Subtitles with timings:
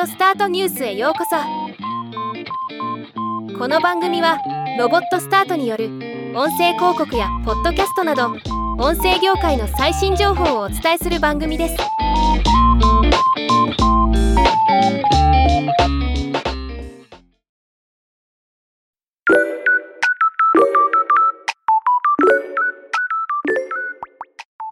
[0.00, 1.36] オスタートニュースへようこそ。
[3.58, 4.38] この番組は
[4.78, 5.86] ロボットスタートによる
[6.34, 8.28] 音声広告やポッドキャストなど
[8.78, 11.76] 音声業界の最新情報をお伝えする番組です。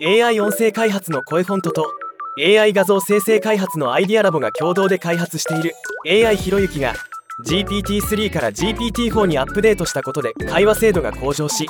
[0.02, 1.99] AI 音声開発の声フォントと
[2.38, 5.74] AI 画像生成開発のアイディアラボが共同で開発している。
[6.06, 6.94] AI ひろゆきが
[7.44, 11.66] GPT-3 から GPT-4 にアップデートしたことで会話精度が向上し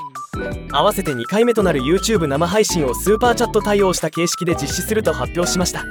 [0.72, 5.84] 合わせて2回目となる YouTube 生配信をスーパーチャット対応した形式で実施すると発表しました。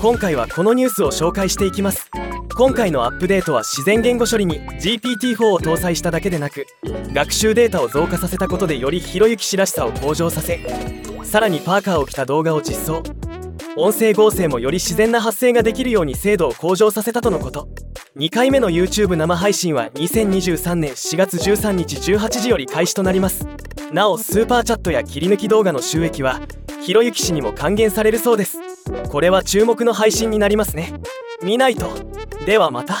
[0.00, 2.10] 今回はこのニュースを紹介していきます。
[2.54, 6.66] 今回のアップデートは自然言語処理に GPT-4 を搭載しただけでなく
[7.14, 10.60] 学習データを増加させたことでよりひろゆき氏らしさを向上させ
[11.24, 13.21] さらにパーカーを着た動画を実装。
[13.74, 17.68] 音声合成もより自然な発声ができるように精度を向上させたとのこと。
[18.16, 23.46] 2回目の YouTube 生配信は2023年4月13日18時より開始となります。
[23.90, 26.40] なおスーパーチャットや切り抜き動画の収益は
[26.82, 28.58] ひろゆき氏にも還元されるそうです。
[29.08, 30.92] これは注目の配信になりますね。
[31.42, 31.88] 見ないと。
[32.44, 33.00] ではまた。